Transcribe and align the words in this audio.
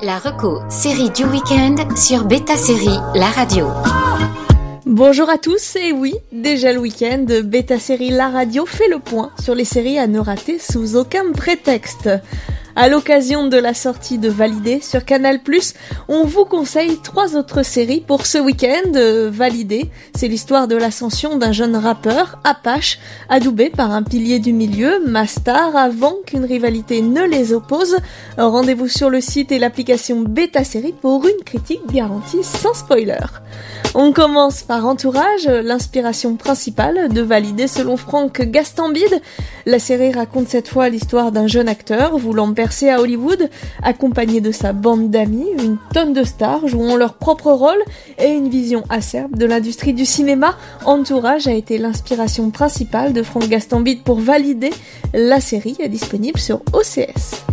La 0.00 0.18
reco 0.18 0.60
série 0.68 1.10
du 1.10 1.24
week-end 1.24 1.74
sur 1.96 2.24
Beta 2.24 2.56
Série, 2.56 2.98
la 3.16 3.26
radio. 3.26 3.66
Bonjour 4.86 5.28
à 5.28 5.38
tous, 5.38 5.74
et 5.74 5.90
oui, 5.90 6.14
déjà 6.30 6.72
le 6.72 6.78
week-end, 6.78 7.26
Beta 7.44 7.80
Série 7.80 8.10
La 8.10 8.28
Radio 8.28 8.64
fait 8.64 8.88
le 8.88 9.00
point 9.00 9.32
sur 9.42 9.56
les 9.56 9.64
séries 9.64 9.98
à 9.98 10.06
ne 10.06 10.20
rater 10.20 10.60
sous 10.60 10.96
aucun 10.96 11.32
prétexte. 11.32 12.08
À 12.80 12.88
l'occasion 12.88 13.48
de 13.48 13.56
la 13.56 13.74
sortie 13.74 14.18
de 14.18 14.28
Validé 14.28 14.80
sur 14.80 15.04
Canal+, 15.04 15.40
on 16.06 16.22
vous 16.22 16.44
conseille 16.44 16.96
trois 17.02 17.34
autres 17.34 17.64
séries 17.64 18.04
pour 18.06 18.24
ce 18.24 18.38
week-end. 18.38 18.92
Euh, 18.94 19.30
Validé, 19.32 19.90
c'est 20.14 20.28
l'histoire 20.28 20.68
de 20.68 20.76
l'ascension 20.76 21.36
d'un 21.38 21.50
jeune 21.50 21.74
rappeur, 21.74 22.38
Apache, 22.44 23.00
adoubé 23.28 23.68
par 23.68 23.90
un 23.90 24.04
pilier 24.04 24.38
du 24.38 24.52
milieu, 24.52 25.04
Mastar, 25.04 25.74
avant 25.74 26.18
qu'une 26.24 26.44
rivalité 26.44 27.02
ne 27.02 27.24
les 27.24 27.52
oppose. 27.52 27.96
Rendez-vous 28.36 28.86
sur 28.86 29.10
le 29.10 29.20
site 29.20 29.50
et 29.50 29.58
l'application 29.58 30.20
Beta 30.20 30.62
Série 30.62 30.94
pour 31.02 31.26
une 31.26 31.44
critique 31.44 31.84
garantie 31.90 32.44
sans 32.44 32.74
spoiler. 32.74 33.26
On 33.96 34.12
commence 34.12 34.62
par 34.62 34.86
Entourage, 34.86 35.46
l'inspiration 35.46 36.36
principale 36.36 37.08
de 37.08 37.22
Validé 37.22 37.66
selon 37.66 37.96
Franck 37.96 38.40
Gastambide. 38.42 39.20
La 39.66 39.78
série 39.78 40.12
raconte 40.12 40.48
cette 40.48 40.68
fois 40.68 40.88
l'histoire 40.88 41.32
d'un 41.32 41.46
jeune 41.46 41.68
acteur 41.68 42.16
voulant 42.18 42.48
à 42.90 43.00
Hollywood, 43.00 43.50
accompagné 43.82 44.40
de 44.40 44.52
sa 44.52 44.72
bande 44.72 45.10
d'amis, 45.10 45.46
une 45.58 45.78
tonne 45.92 46.12
de 46.12 46.22
stars 46.22 46.68
jouant 46.68 46.96
leur 46.96 47.14
propre 47.14 47.50
rôle 47.50 47.82
et 48.18 48.28
une 48.28 48.48
vision 48.48 48.84
acerbe 48.88 49.36
de 49.36 49.46
l'industrie 49.46 49.94
du 49.94 50.04
cinéma. 50.04 50.56
Entourage 50.84 51.48
a 51.48 51.52
été 51.52 51.78
l'inspiration 51.78 52.50
principale 52.50 53.12
de 53.12 53.22
Franck 53.22 53.48
Gastambide 53.48 54.02
pour 54.02 54.20
valider. 54.20 54.70
La 55.14 55.40
série 55.40 55.76
disponible 55.88 56.38
sur 56.38 56.60
OCS. 56.72 57.44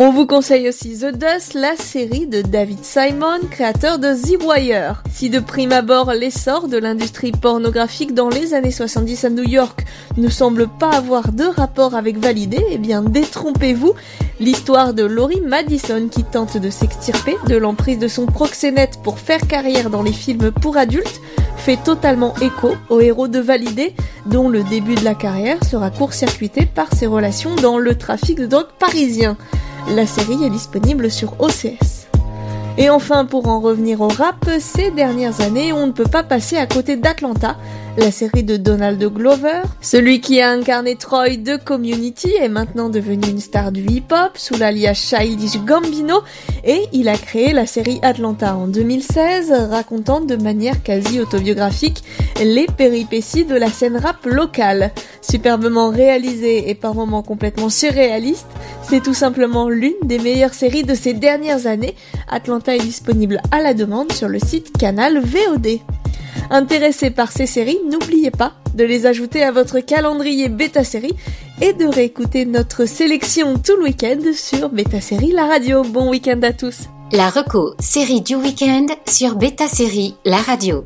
On 0.00 0.10
vous 0.10 0.26
conseille 0.26 0.68
aussi 0.68 0.98
The 0.98 1.16
Dust, 1.16 1.54
la 1.54 1.76
série 1.76 2.26
de 2.26 2.42
David 2.42 2.84
Simon, 2.84 3.38
créateur 3.48 4.00
de 4.00 4.12
The 4.12 4.42
Wire. 4.42 5.04
Si 5.12 5.30
de 5.30 5.38
prime 5.38 5.70
abord 5.70 6.12
l'essor 6.12 6.66
de 6.66 6.78
l'industrie 6.78 7.30
pornographique 7.30 8.12
dans 8.12 8.28
les 8.28 8.54
années 8.54 8.72
70 8.72 9.24
à 9.24 9.30
New 9.30 9.48
York 9.48 9.84
ne 10.16 10.28
semble 10.28 10.66
pas 10.66 10.90
avoir 10.90 11.30
de 11.30 11.44
rapport 11.44 11.94
avec 11.94 12.18
Validé, 12.18 12.58
eh 12.72 12.78
bien 12.78 13.02
détrompez-vous, 13.02 13.94
l'histoire 14.40 14.94
de 14.94 15.04
Laurie 15.04 15.40
Madison 15.40 16.08
qui 16.10 16.24
tente 16.24 16.56
de 16.56 16.70
s'extirper 16.70 17.36
de 17.46 17.56
l'emprise 17.56 17.98
de 17.98 18.08
son 18.08 18.26
proxénète 18.26 19.00
pour 19.02 19.18
faire 19.18 19.46
carrière 19.46 19.90
dans 19.90 20.02
les 20.02 20.12
films 20.12 20.50
pour 20.50 20.76
adultes 20.76 21.20
fait 21.56 21.76
totalement 21.82 22.34
écho 22.42 22.74
au 22.90 23.00
héros 23.00 23.26
de 23.26 23.38
Validé, 23.38 23.94
dont 24.26 24.50
le 24.50 24.62
début 24.64 24.96
de 24.96 25.04
la 25.04 25.14
carrière 25.14 25.64
sera 25.64 25.90
court-circuité 25.90 26.66
par 26.66 26.92
ses 26.92 27.06
relations 27.06 27.54
dans 27.54 27.78
le 27.78 27.96
trafic 27.96 28.38
de 28.38 28.44
drogue 28.44 28.68
parisien. 28.78 29.38
La 29.94 30.06
série 30.06 30.44
est 30.44 30.50
disponible 30.50 31.10
sur 31.10 31.40
OCS. 31.40 32.03
Et 32.76 32.90
enfin, 32.90 33.24
pour 33.24 33.46
en 33.48 33.60
revenir 33.60 34.00
au 34.00 34.08
rap, 34.08 34.50
ces 34.58 34.90
dernières 34.90 35.40
années, 35.40 35.72
on 35.72 35.86
ne 35.86 35.92
peut 35.92 36.10
pas 36.10 36.24
passer 36.24 36.56
à 36.56 36.66
côté 36.66 36.96
d'Atlanta, 36.96 37.56
la 37.96 38.10
série 38.10 38.42
de 38.42 38.56
Donald 38.56 39.00
Glover. 39.00 39.62
Celui 39.80 40.20
qui 40.20 40.40
a 40.40 40.50
incarné 40.50 40.96
Troy 40.96 41.36
de 41.36 41.56
Community 41.56 42.32
est 42.40 42.48
maintenant 42.48 42.88
devenu 42.88 43.28
une 43.28 43.38
star 43.38 43.70
du 43.70 43.82
hip-hop 43.82 44.32
sous 44.36 44.56
l'alias 44.56 44.94
Childish 44.94 45.58
Gambino 45.64 46.22
et 46.64 46.82
il 46.92 47.08
a 47.08 47.16
créé 47.16 47.52
la 47.52 47.66
série 47.66 48.00
Atlanta 48.02 48.56
en 48.56 48.66
2016 48.66 49.52
racontant 49.70 50.20
de 50.20 50.34
manière 50.34 50.82
quasi 50.82 51.20
autobiographique 51.20 52.02
les 52.42 52.66
péripéties 52.66 53.44
de 53.44 53.54
la 53.54 53.68
scène 53.68 53.96
rap 53.96 54.26
locale. 54.26 54.90
Superbement 55.20 55.90
réalisée 55.90 56.68
et 56.70 56.74
par 56.74 56.94
moments 56.94 57.22
complètement 57.22 57.68
surréaliste, 57.68 58.48
c'est 58.82 59.02
tout 59.02 59.14
simplement 59.14 59.68
l'une 59.68 59.94
des 60.02 60.18
meilleures 60.18 60.54
séries 60.54 60.82
de 60.82 60.94
ces 60.94 61.14
dernières 61.14 61.66
années. 61.66 61.94
Est 62.72 62.78
disponible 62.78 63.40
à 63.50 63.60
la 63.60 63.74
demande 63.74 64.12
sur 64.12 64.28
le 64.28 64.38
site 64.38 64.76
Canal 64.78 65.20
VOD. 65.20 65.80
Intéressé 66.50 67.10
par 67.10 67.32
ces 67.32 67.46
séries, 67.46 67.78
n'oubliez 67.90 68.30
pas 68.30 68.52
de 68.74 68.84
les 68.84 69.06
ajouter 69.06 69.42
à 69.42 69.52
votre 69.52 69.80
calendrier 69.80 70.48
Beta 70.48 70.84
Série 70.84 71.14
et 71.60 71.72
de 71.72 71.86
réécouter 71.86 72.46
notre 72.46 72.86
sélection 72.86 73.58
tout 73.58 73.76
le 73.76 73.84
week-end 73.84 74.20
sur 74.34 74.68
Beta 74.70 75.00
Série 75.00 75.32
la 75.32 75.46
radio. 75.46 75.82
Bon 75.82 76.10
week-end 76.10 76.40
à 76.42 76.52
tous. 76.52 76.88
La 77.12 77.30
reco 77.30 77.74
série 77.78 78.22
du 78.22 78.34
week-end 78.34 78.86
sur 79.06 79.36
Beta 79.36 79.68
Série 79.68 80.14
la 80.24 80.38
radio. 80.38 80.84